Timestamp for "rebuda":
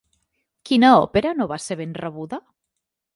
1.99-2.41